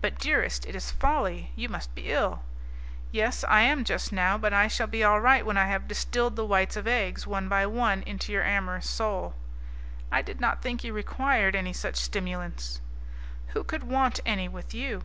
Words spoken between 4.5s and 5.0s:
I shall